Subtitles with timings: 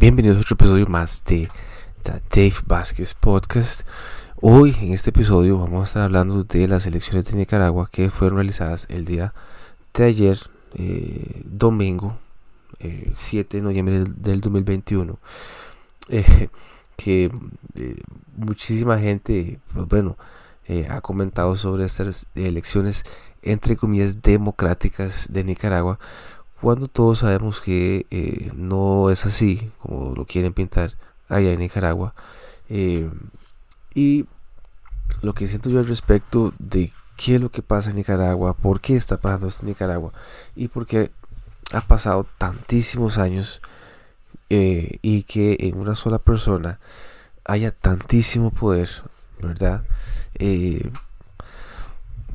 [0.00, 1.48] Bienvenidos a otro episodio más de
[2.04, 3.80] The Dave Vázquez Podcast.
[4.40, 8.36] Hoy en este episodio vamos a estar hablando de las elecciones de Nicaragua que fueron
[8.36, 9.34] realizadas el día
[9.94, 10.38] de ayer,
[10.74, 12.16] eh, domingo,
[12.78, 15.18] 7 eh, de noviembre del, 2021.
[16.10, 16.48] Eh,
[16.96, 17.32] que
[18.36, 20.16] muchísima gente, pues bueno,
[20.90, 23.02] ha comentado sobre estas elecciones
[23.42, 25.98] entre comillas democráticas de Nicaragua
[26.60, 30.92] cuando todos sabemos que eh, no es así como lo quieren pintar
[31.28, 32.14] allá en Nicaragua.
[32.68, 33.08] Eh,
[33.94, 34.26] y
[35.22, 38.80] lo que siento yo al respecto de qué es lo que pasa en Nicaragua, por
[38.80, 40.12] qué está pasando esto en Nicaragua
[40.56, 41.10] y por qué
[41.72, 43.60] ha pasado tantísimos años
[44.50, 46.78] eh, y que en una sola persona
[47.44, 48.88] haya tantísimo poder,
[49.40, 49.84] ¿verdad?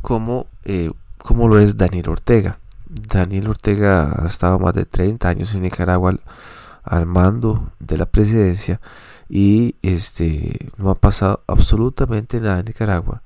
[0.02, 0.48] como,
[1.18, 2.60] como lo es Daniel Ortega.
[2.94, 6.16] Daniel Ortega ha estado más de 30 años en Nicaragua
[6.84, 8.80] al, mando de la presidencia
[9.30, 13.24] y este no ha pasado absolutamente nada en Nicaragua.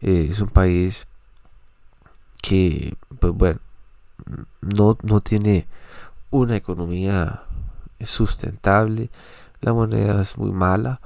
[0.00, 1.06] Eh, es un país
[2.42, 3.60] que, pues bueno,
[4.60, 5.66] no, no tiene
[6.30, 7.42] una economía
[8.04, 9.10] sustentable,
[9.60, 11.00] la moneda es muy mala,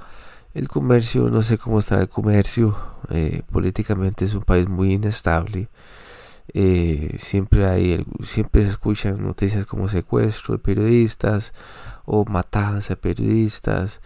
[0.53, 2.75] el comercio, no sé cómo está el comercio,
[3.09, 5.69] eh, políticamente es un país muy inestable.
[6.53, 11.53] Eh, siempre hay siempre se escuchan noticias como secuestro de periodistas
[12.05, 14.01] o matanza de periodistas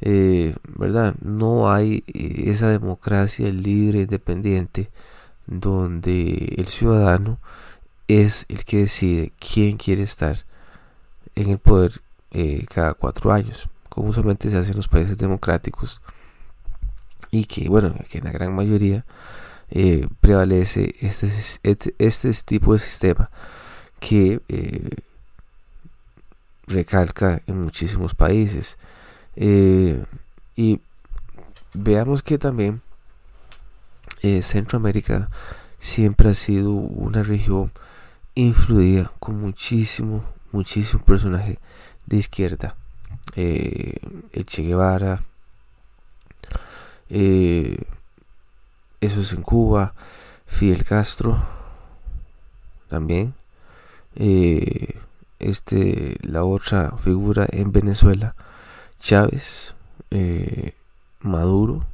[0.00, 4.90] eh, verdad no hay eh, esa democracia libre independiente
[5.46, 7.38] donde el ciudadano
[8.08, 10.46] es el que decide quién quiere estar
[11.34, 12.00] en el poder
[12.70, 16.00] cada cuatro años como usualmente se hace en los países democráticos.
[17.30, 19.04] Y que bueno que en la gran mayoría
[19.74, 21.28] eh, prevalece este,
[21.62, 23.30] este, este, tipo de sistema
[24.00, 24.90] que eh,
[26.66, 28.76] recalca en muchísimos países.
[29.34, 30.04] Eh,
[30.56, 30.78] y
[31.72, 32.82] veamos que también
[34.42, 35.30] Centroamérica
[35.78, 37.72] siempre ha sido una región
[38.34, 41.58] influida con muchísimo, muchísimo personaje
[42.04, 42.76] de izquierda.
[43.34, 45.22] el Che Guevara,
[49.02, 49.94] eso es en Cuba.
[50.46, 51.42] Fidel Castro
[52.88, 53.34] también.
[54.14, 54.98] Eh,
[55.38, 58.36] este, la otra figura en Venezuela,
[59.00, 59.74] Chávez,
[60.10, 60.74] eh,
[61.20, 61.84] Maduro,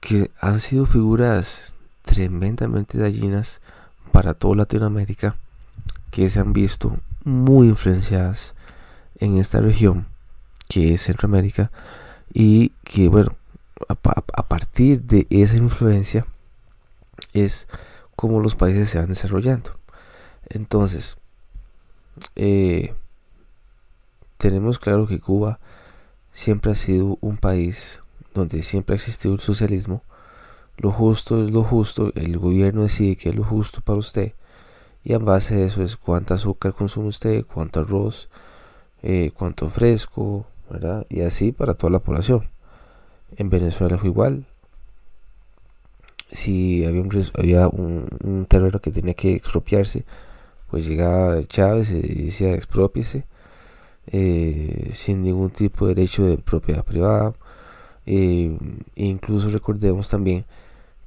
[0.00, 3.60] que han sido figuras tremendamente dañinas
[4.10, 5.36] para toda Latinoamérica,
[6.10, 8.54] que se han visto muy influenciadas
[9.18, 10.06] en esta región,
[10.68, 11.70] que es Centroamérica,
[12.32, 13.34] y que bueno,
[13.88, 13.94] a,
[14.48, 16.26] partir de esa influencia
[17.32, 17.68] es
[18.16, 19.70] como los países se van desarrollando.
[20.48, 21.16] Entonces,
[22.36, 22.94] eh,
[24.36, 25.60] tenemos claro que Cuba
[26.32, 28.02] siempre ha sido un país
[28.34, 30.02] donde siempre ha existido el socialismo.
[30.76, 34.34] Lo justo es lo justo, el gobierno decide que es lo justo para usted.
[35.02, 38.28] Y en base a eso es cuánta azúcar consume usted, cuánto arroz,
[39.02, 41.06] eh, cuánto fresco, ¿verdad?
[41.08, 42.48] Y así para toda la población.
[43.36, 44.46] En Venezuela fue igual.
[46.32, 50.04] Si había un, terreno que tenía que expropiarse,
[50.70, 53.24] pues llegaba Chávez y decía expropiese
[54.06, 57.34] eh, sin ningún tipo de derecho de propiedad privada.
[58.06, 58.56] Eh,
[58.96, 60.44] incluso recordemos también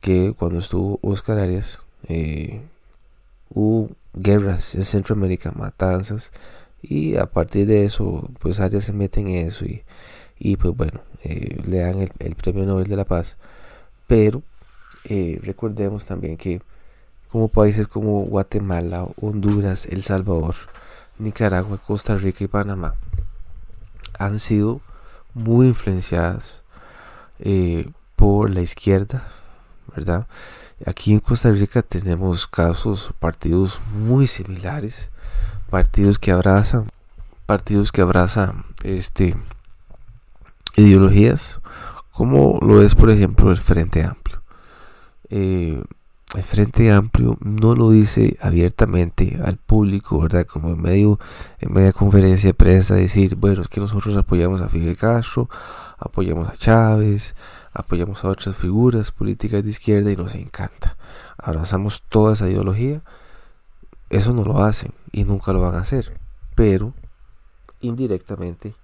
[0.01, 2.62] que cuando estuvo Oscar Arias eh,
[3.50, 6.31] hubo guerras en Centroamérica, matanzas
[6.81, 9.66] y a partir de eso pues Arias se mete en eso
[10.39, 13.38] y pues bueno, eh, le dan el, premio Nobel de la Paz.
[14.07, 14.44] Pero
[15.06, 16.61] eh, recordemos también que
[17.31, 20.56] como países como Guatemala, Honduras, El Salvador,
[21.17, 22.95] Nicaragua, Costa Rica y Panamá
[24.19, 24.81] han sido
[25.33, 26.63] muy influenciadas
[27.39, 29.28] eh, por la izquierda,
[29.95, 30.28] ¿verdad?
[30.85, 35.09] Aquí en Costa Rica tenemos casos, partidos muy similares,
[35.69, 36.88] partidos que abrazan,
[37.45, 39.36] partidos que abrazan este
[40.75, 41.59] ideologías,
[42.11, 44.41] como lo es por ejemplo el Frente Amplio.
[45.29, 45.81] Eh,
[46.35, 50.47] el Frente Amplio no lo dice abiertamente al público, ¿verdad?
[50.47, 51.19] Como en medio,
[51.59, 55.47] en media conferencia de prensa, decir, bueno, es que nosotros apoyamos a Fidel Castro,
[55.99, 57.35] apoyamos a Chávez,
[57.71, 60.97] apoyamos a otras figuras políticas de izquierda y nos encanta.
[61.37, 63.01] Abrazamos toda esa ideología.
[64.09, 66.19] Eso no lo hacen y nunca lo van a hacer.
[66.55, 66.93] Pero
[67.79, 68.75] indirectamente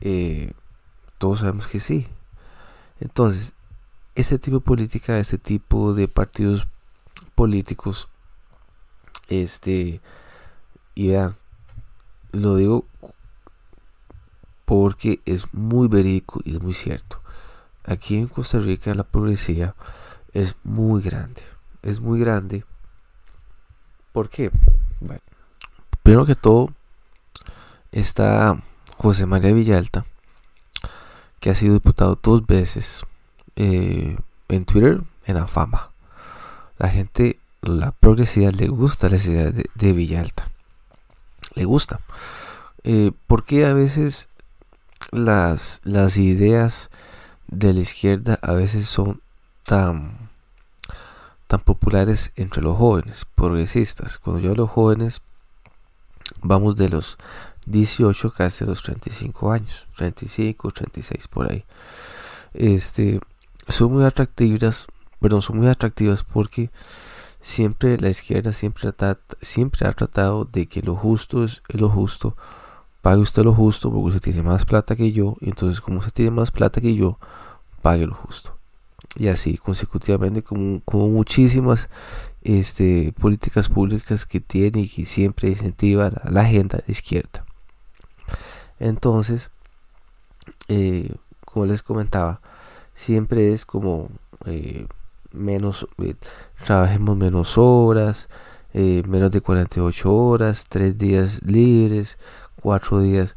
[0.00, 0.52] eh,
[1.22, 2.08] todos sabemos que sí.
[2.98, 3.52] Entonces,
[4.16, 6.66] este tipo de política, este tipo de partidos
[7.36, 8.08] políticos,
[9.28, 10.00] este,
[10.96, 11.36] y vean,
[12.32, 12.86] lo digo
[14.64, 17.20] porque es muy verídico y es muy cierto.
[17.84, 19.76] Aquí en Costa Rica la progresía
[20.32, 21.42] es muy grande.
[21.82, 22.64] Es muy grande.
[24.10, 24.50] ¿Por qué?
[24.98, 25.22] Bueno,
[26.02, 26.74] primero que todo
[27.92, 28.60] está
[28.96, 30.04] José María Villalta,
[31.42, 33.04] que ha sido diputado dos veces
[33.56, 34.16] eh,
[34.48, 35.90] en Twitter, en la fama.
[36.78, 40.48] La gente, la progresividad le gusta la idea de, Villalta.
[41.56, 41.98] Le gusta.
[42.84, 44.28] Eh, porque a veces
[45.10, 46.90] las, las ideas
[47.48, 49.20] de la izquierda a veces son
[49.66, 50.30] tan,
[51.48, 54.16] tan populares entre los jóvenes progresistas.
[54.18, 55.22] Cuando yo hablo jóvenes,
[56.40, 57.18] vamos de los
[57.66, 61.64] 18 casi a los 35 años, 35, 36 por ahí.
[62.54, 63.20] Este,
[63.68, 64.86] son muy atractivas,
[65.20, 66.70] perdón, son muy atractivas porque
[67.40, 68.90] siempre la izquierda siempre,
[69.40, 72.36] siempre ha tratado de que lo justo es lo justo,
[73.02, 76.30] pague usted lo justo porque usted tiene más plata que yo, entonces como usted tiene
[76.30, 77.18] más plata que yo,
[77.82, 78.56] pague lo justo.
[79.16, 81.88] Y así consecutivamente como, como muchísimas
[82.42, 87.44] este, políticas públicas que tiene y que siempre incentiva la, la agenda izquierda.
[88.78, 89.50] Entonces,
[90.68, 91.14] eh,
[91.44, 92.40] como les comentaba,
[92.94, 94.08] siempre es como
[94.46, 94.86] eh,
[95.32, 96.14] menos, eh,
[96.64, 98.28] trabajemos menos horas,
[98.74, 102.18] menos de 48 horas, 3 días libres,
[102.62, 103.36] 4 días,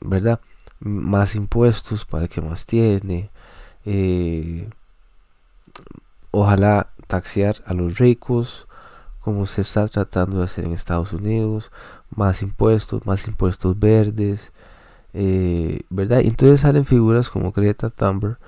[0.00, 0.40] ¿verdad?
[0.80, 3.30] Más impuestos para el que más tiene.
[6.30, 8.66] ojalá taxear a los ricos
[9.24, 11.72] como se está tratando de hacer en Estados Unidos,
[12.14, 14.52] más impuestos, más impuestos verdes,
[15.14, 16.20] eh, ¿verdad?
[16.20, 18.38] entonces salen figuras como Greta Thunberg,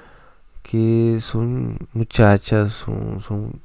[0.63, 3.61] que son muchachas, son, son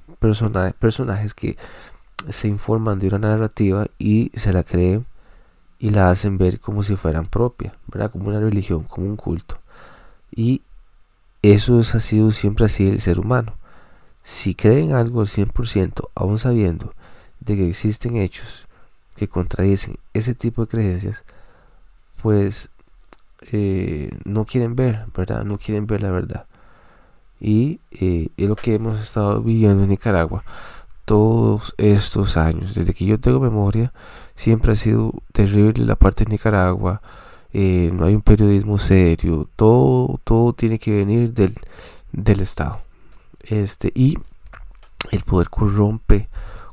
[0.79, 1.57] personajes que
[2.29, 5.05] se informan de una narrativa y se la creen
[5.79, 8.11] y la hacen ver como si fueran propia, ¿verdad?
[8.11, 9.57] Como una religión, como un culto.
[10.33, 10.61] Y
[11.41, 13.55] eso ha sido siempre así el ser humano.
[14.23, 16.93] Si creen algo al 100%, aún sabiendo
[17.41, 18.67] de que existen hechos
[19.15, 21.23] que contradicen ese tipo de creencias,
[22.21, 22.69] pues
[23.51, 25.43] eh, no quieren ver, ¿verdad?
[25.43, 26.45] No quieren ver la verdad.
[27.39, 30.43] Y eh, es lo que hemos estado viviendo en Nicaragua
[31.05, 32.75] todos estos años.
[32.75, 33.91] Desde que yo tengo memoria,
[34.35, 37.01] siempre ha sido terrible la parte de Nicaragua.
[37.53, 39.49] Eh, no hay un periodismo serio.
[39.55, 41.53] Todo, todo tiene que venir del,
[42.11, 42.79] del Estado.
[43.41, 44.17] Este, y
[45.11, 46.29] el poder corrompe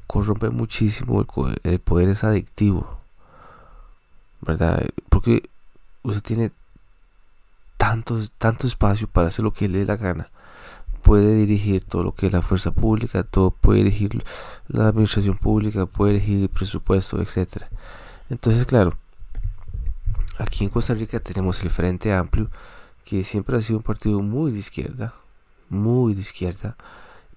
[0.09, 1.25] corrompe muchísimo,
[1.63, 2.99] el, poder es adictivo,
[4.41, 4.89] ¿verdad?
[5.11, 5.51] Porque
[6.03, 6.51] usted tiene
[7.77, 10.31] tanto, tanto espacio para hacer lo que le dé la gana.
[11.03, 14.25] Puede dirigir todo lo que es la fuerza pública, todo puede dirigir
[14.67, 17.65] la administración pública, puede dirigir el presupuesto, etc.
[18.31, 18.97] Entonces, claro,
[20.39, 22.51] aquí en Costa Rica tenemos el Frente Amplio,
[23.05, 25.15] que siempre ha sido un partido muy de izquierda,
[25.69, 26.77] muy de izquierda.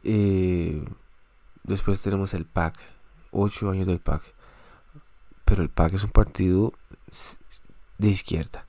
[0.06, 0.86] Eh,
[1.63, 2.75] Después tenemos el PAC,
[3.31, 4.22] ocho años del PAC.
[5.46, 6.74] Pero el PAC es un partido
[7.98, 8.66] de izquierda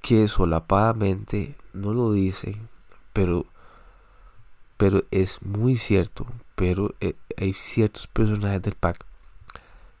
[0.00, 2.56] que solapadamente no lo dice,
[3.12, 3.46] pero,
[4.76, 6.26] pero es muy cierto.
[6.54, 9.04] Pero eh, hay ciertos personajes del PAC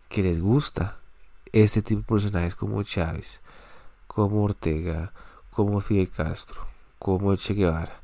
[0.08, 0.98] que les gusta
[1.52, 3.42] este tipo de personajes como Chávez,
[4.06, 5.12] como Ortega,
[5.50, 6.66] como Fidel Castro,
[6.98, 7.99] como Che Guevara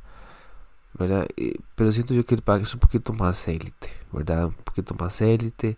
[0.97, 4.47] pero siento yo que el pack es un poquito más élite, ¿verdad?
[4.47, 5.76] Un poquito más élite,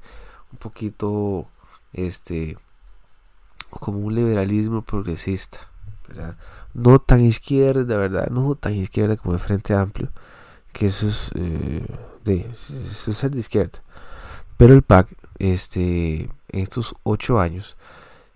[0.52, 1.46] un poquito,
[1.92, 2.56] este,
[3.70, 5.58] como un liberalismo progresista,
[6.06, 6.36] ¿verdad?
[6.74, 8.28] No tan izquierda, ¿verdad?
[8.28, 10.10] No tan izquierda como el Frente Amplio,
[10.72, 11.84] que eso es, eh,
[12.24, 13.82] de, eso es ser de izquierda.
[14.56, 15.08] Pero el PAC,
[15.38, 17.76] este, en estos ocho años,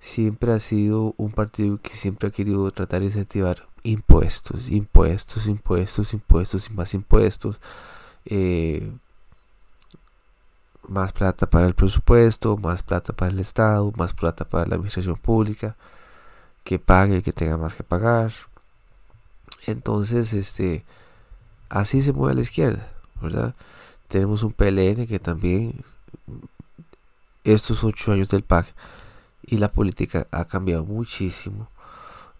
[0.02, 6.12] siempre ha sido un partido que siempre ha querido tratar de incentivar impuestos, impuestos, impuestos,
[6.12, 7.61] impuestos y más impuestos.
[8.25, 8.92] Eh,
[10.88, 15.14] más plata para el presupuesto, más plata para el Estado, más plata para la administración
[15.16, 15.76] pública,
[16.64, 18.32] que pague que tenga más que pagar.
[19.66, 20.85] Entonces, este,
[21.68, 22.88] así se mueve la izquierda,
[23.21, 23.54] ¿verdad?
[24.09, 25.85] Tenemos un PLN que también,
[27.44, 28.75] estos ocho años del PAC
[29.47, 31.69] y la política ha cambiado muchísimo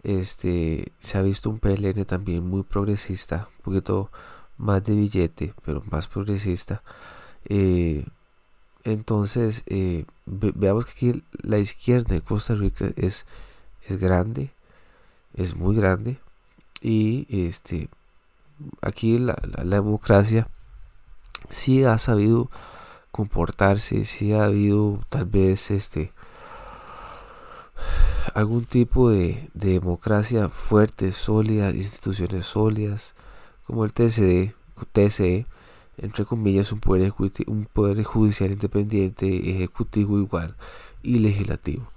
[0.03, 4.11] este se ha visto un PLN también muy progresista, un poquito
[4.57, 6.83] más de billete, pero más progresista.
[7.45, 8.05] Eh,
[8.83, 13.25] entonces, eh, veamos que aquí la izquierda de Costa Rica es,
[13.87, 14.51] es grande,
[15.33, 16.19] es muy grande.
[16.81, 17.89] Y este
[18.81, 20.47] aquí la, democracia
[21.49, 22.51] sí ha sabido
[23.11, 26.11] comportarse, sí ha habido tal vez este
[28.33, 33.15] algún tipo de, democracia fuerte, sólida, instituciones sólidas,
[33.65, 34.53] como el TCD,
[34.91, 35.45] TCE,
[35.97, 37.13] entre comillas, un poder,
[37.47, 40.55] un poder judicial independiente, ejecutivo igual
[41.01, 41.89] y legislativo.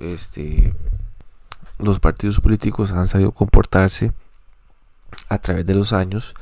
[0.00, 0.74] Este,
[1.78, 4.12] los partidos políticos han sabido comportarse
[5.28, 6.34] a través de los años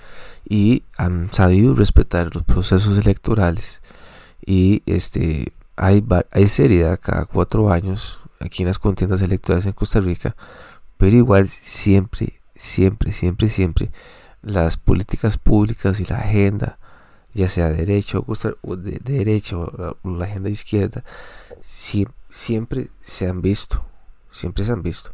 [0.49, 3.83] y han sabido respetar los procesos electorales
[4.47, 10.01] y este hay, hay seriedad cada cuatro años aquí en las contiendas electorales en Costa
[10.01, 10.35] Rica
[10.97, 13.91] pero igual siempre siempre siempre siempre
[14.43, 16.79] las políticas públicas y la agenda
[17.33, 18.25] ya sea derecho
[18.63, 21.05] o de, derecho o la agenda izquierda
[21.63, 23.85] siempre se han visto
[24.31, 25.13] siempre se han visto.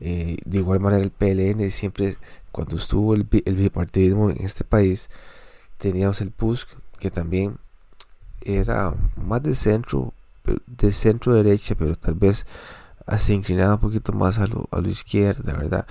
[0.00, 2.16] Eh, de igual manera el PLN siempre,
[2.52, 5.08] cuando estuvo el, bipartidismo en este país,
[5.78, 7.58] teníamos el PUSC, que también
[8.42, 10.12] era más de centro,
[10.66, 12.46] de centro derecha, pero tal vez
[13.18, 15.86] se inclinaba un poquito más a lo, a lo izquierda, ¿verdad?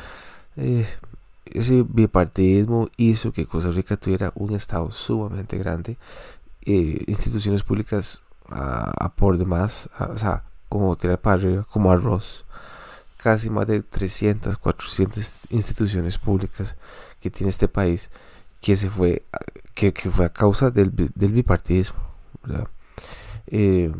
[0.58, 0.88] Eh,
[1.46, 5.98] ese bipartidismo hizo que Costa Rica tuviera un estado sumamente grande,
[6.66, 12.46] eh, instituciones públicas a, por demás, o sea, como tirar para arriba, como arroz
[13.18, 16.78] casi más de 300, 400 instituciones públicas
[17.20, 18.12] que tiene este país
[18.62, 19.26] que se fue
[19.74, 21.98] que, fue a causa del, bipartidismo
[23.48, 23.92] eh,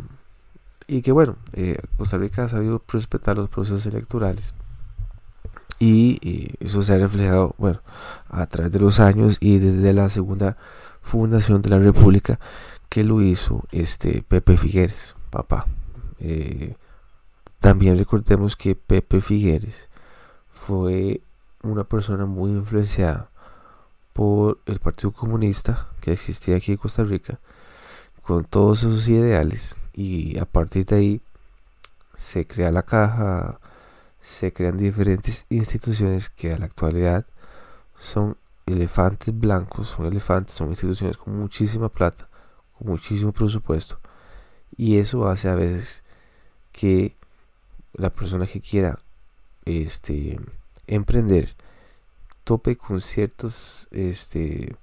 [0.88, 4.54] y que bueno eh, Costa Rica ha sabido respetar los procesos electorales.
[5.78, 7.82] Y, eso se ha reflejado bueno
[8.30, 10.58] a través de los años y desde la segunda
[11.02, 12.40] fundación de la república
[12.88, 15.66] que lo hizo este Pepe Figueres papá.
[16.20, 16.76] Eh,
[17.60, 19.90] también recordemos que Pepe Figueres
[20.50, 21.22] fue
[21.62, 23.30] una persona muy influenciada
[24.14, 27.40] por el Partido Comunista que existía aquí en Costa Rica,
[28.22, 31.22] con todos sus ideales, y a partir de ahí
[32.18, 33.60] se crea la caja,
[34.20, 37.26] se crean diferentes instituciones que a la actualidad
[37.98, 42.28] son elefantes blancos, son elefantes, son instituciones con muchísima plata,
[42.78, 44.00] con muchísimo presupuesto,
[44.76, 46.04] y eso hace a veces
[46.74, 47.16] que
[47.94, 49.00] la persona que quiera
[49.64, 50.38] este
[50.88, 51.56] emprender
[52.44, 54.76] tope con ciertos este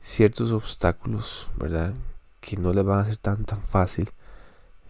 [0.00, 1.94] ciertos obstáculos verdad
[2.40, 4.10] que no le van a ser tan tan fácil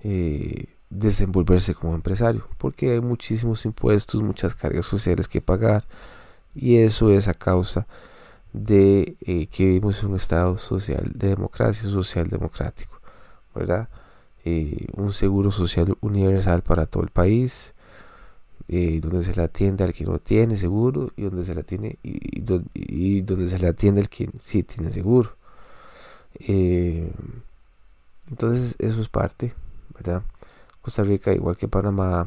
[0.07, 5.87] eh, desenvolverse como empresario porque hay muchísimos impuestos muchas cargas sociales que pagar
[6.55, 7.87] y eso es a causa
[8.53, 13.01] de eh, que vivimos en un estado social de democracia social democrático
[13.55, 13.89] verdad
[14.45, 17.73] eh, un seguro social universal para todo el país,
[18.69, 23.23] donde se le atiende al que no tiene seguro y donde se le atiende y,
[23.23, 25.37] donde se le atiende al que sí tiene seguro.
[28.31, 29.55] Entonces eso es parte,
[30.83, 32.27] Costa Rica, igual que Panamá,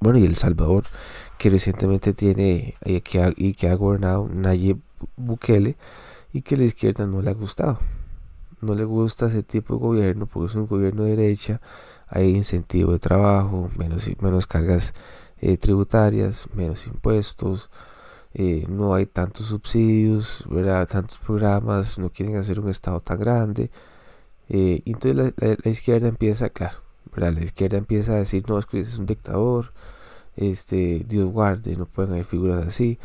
[0.00, 0.84] bueno, y El Salvador,
[1.38, 4.78] que recientemente tiene y que y que ha gobernado Nayib
[5.16, 5.76] Bukele
[6.32, 7.78] y que la izquierda no le ha gustado
[8.62, 11.60] no le gusta ese tipo de gobierno porque es un gobierno de derecha,
[12.08, 14.94] hay incentivo de trabajo, menos, menos cargas
[15.40, 17.70] eh, tributarias, menos impuestos,
[18.34, 20.88] eh, no hay tantos subsidios, ¿verdad?
[20.88, 23.70] tantos programas, no quieren hacer un Estado tan grande.
[24.54, 26.76] Eh, entonces la, izquierda empieza, claro,
[27.10, 27.32] ¿verdad?
[27.32, 29.72] la izquierda empieza a decir, no, es que es un dictador,
[30.36, 32.98] este, Dios guarde, no pueden haber figuras así.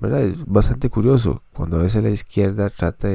[0.00, 0.22] ¿verdad?
[0.22, 3.08] Es bastante curioso cuando a veces la izquierda trata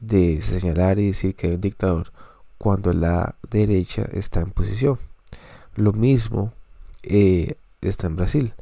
[0.00, 2.12] de señalar y decir que hay un dictador
[2.56, 4.98] cuando la derecha está en posición.
[5.74, 6.52] Lo mismo
[7.02, 8.54] eh, está en Brasil.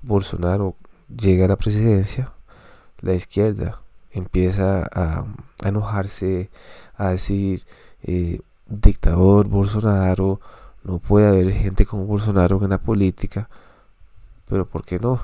[0.00, 0.76] Bolsonaro
[1.14, 2.32] llega a la presidencia,
[3.00, 3.82] la izquierda
[4.16, 5.24] empieza a,
[5.64, 6.50] enojarse,
[6.96, 7.64] a decir
[8.02, 10.40] eh, dictador Bolsonaro,
[10.84, 13.48] no puede haber gente como Bolsonaro en la política,
[14.48, 15.20] pero ¿por qué no?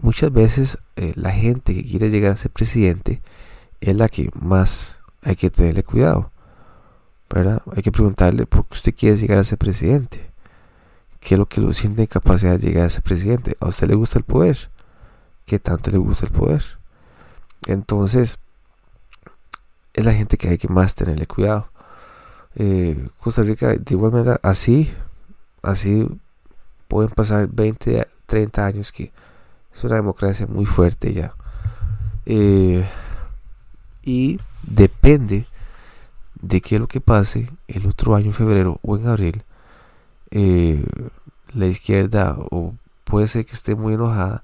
[0.00, 3.22] Muchas veces eh, la gente que quiere llegar a ser presidente
[3.80, 6.30] es la que más hay que tenerle cuidado.
[7.28, 7.62] ¿verdad?
[7.74, 10.30] Hay que preguntarle por qué usted quiere llegar a ser presidente.
[11.20, 13.56] ¿Qué es lo que lo siente capacidad de llegar a ser presidente?
[13.60, 14.70] ¿A usted le gusta el poder?
[15.44, 16.62] ¿Qué tanto le gusta el poder?
[17.66, 18.38] Entonces,
[19.94, 21.68] es la gente que hay que más tenerle cuidado.
[22.54, 24.92] Eh, Costa Rica, de igual manera, así,
[25.62, 26.06] así
[26.88, 29.12] pueden pasar 20, 30 años que
[29.74, 31.34] es una democracia muy fuerte ya.
[32.24, 32.86] Eh,
[34.02, 35.46] y depende
[36.40, 39.44] de qué es lo que pase el otro año en febrero o en abril
[40.30, 40.84] eh,
[41.54, 44.42] la izquierda o puede ser que esté muy enojada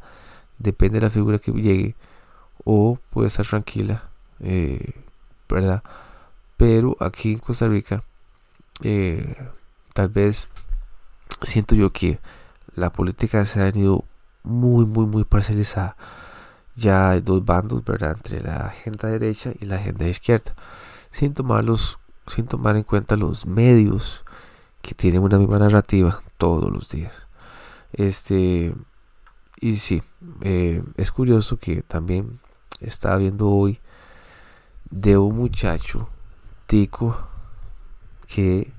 [0.58, 1.94] depende de la figura que llegue
[2.64, 4.04] o puede estar tranquila
[4.40, 4.92] eh,
[5.48, 5.82] verdad
[6.56, 8.02] pero aquí en Costa Rica
[8.82, 9.36] eh,
[9.92, 10.48] tal vez
[11.42, 12.18] siento yo que
[12.74, 14.04] la política se ha venido
[14.42, 15.96] muy, muy, muy parcializada.
[16.74, 18.12] Ya hay dos bandos, ¿verdad?
[18.12, 20.54] Entre la agenda derecha y la agenda izquierda.
[21.10, 21.64] Sin tomar,
[22.28, 24.24] sin tomar en cuenta los medios
[24.80, 27.26] que tienen una misma narrativa todos los días.
[27.92, 28.74] Este,
[29.60, 30.02] y sí,
[30.40, 32.40] eh, es curioso que también
[32.84, 33.80] estaba viendo hoy
[34.90, 36.08] de un muchacho
[36.66, 37.18] tico
[38.26, 38.72] que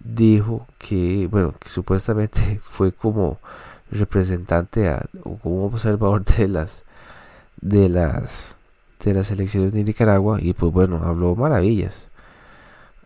[0.00, 3.38] dijo que, bueno, que supuestamente fue como
[3.90, 4.90] representante
[5.24, 6.84] o como observador de las
[7.60, 8.58] de las
[9.04, 12.10] de las elecciones de Nicaragua y pues bueno, habló maravillas.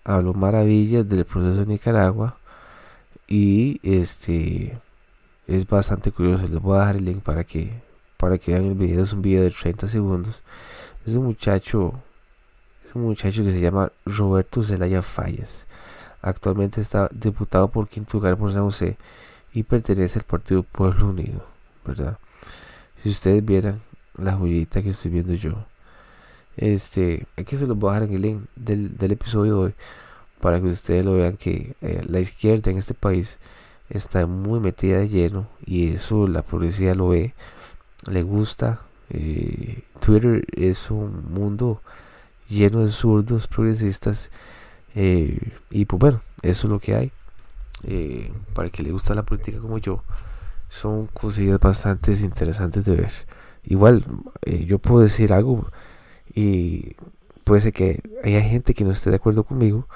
[0.05, 2.37] Habló maravillas del proceso de Nicaragua
[3.27, 4.79] y este
[5.47, 6.47] es bastante curioso.
[6.47, 7.83] Les voy a dejar el link para que
[8.17, 9.03] para que vean el video.
[9.03, 10.43] Es un video de 30 segundos.
[11.07, 11.95] Es un muchacho
[12.87, 15.67] es un muchacho que se llama Roberto Zelaya Fallas.
[16.23, 18.97] Actualmente está diputado por quinto lugar por San José
[19.53, 21.45] y pertenece al Partido Pueblo Unido,
[21.85, 22.19] ¿verdad?
[22.95, 23.81] Si ustedes vieran
[24.17, 25.67] la joyita que estoy viendo yo,
[26.57, 29.75] este, aquí se los voy a dejar en el link del, episodio de hoy
[30.41, 33.39] para que ustedes lo vean que eh, la izquierda en este país
[33.91, 37.35] está muy metida de lleno y eso la policía lo ve,
[38.11, 38.81] le gusta.
[39.11, 41.81] Eh, Twitter es un mundo
[42.49, 44.31] lleno de zurdos progresistas
[44.95, 47.13] eh, y pues bueno, eso es lo que hay.
[47.85, 50.03] Eh, para que le gusta la política como yo,
[50.69, 53.13] son cosillas bastante interesantes de ver.
[53.65, 54.05] Igual,
[54.45, 55.67] yo puedo decir algo
[56.35, 56.97] y
[57.45, 59.89] puede ser que haya gente que no esté de acuerdo conmigo.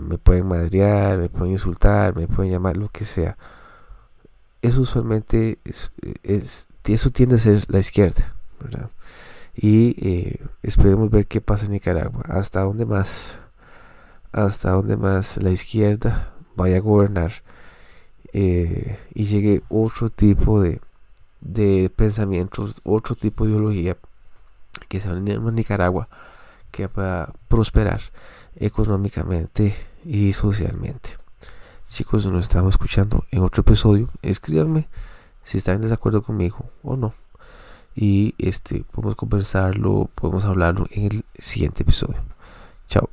[0.00, 3.36] Me pueden madrear, me pueden insultar, me pueden llamar lo que sea.
[4.62, 5.58] Eso usualmente
[6.22, 8.34] es, eso tiende a ser la izquierda,
[9.54, 12.22] Y esperemos ver qué pasa en Nicaragua.
[12.28, 13.38] Hasta dónde más
[14.32, 17.32] hasta donde más la izquierda vaya a gobernar
[18.32, 20.80] eh, y llegue otro tipo de,
[21.40, 23.96] de pensamientos, otro tipo de ideología
[24.88, 26.08] que se van a Nicaragua
[26.70, 28.00] que va a prosperar
[28.56, 31.10] económicamente y socialmente.
[31.90, 34.08] Chicos, nos estamos escuchando en otro episodio.
[34.22, 34.88] Escríbanme
[35.42, 37.14] si están en desacuerdo conmigo o no.
[37.94, 42.20] Y este podemos conversarlo, podemos hablarlo en el siguiente episodio.
[42.88, 43.10] Chao.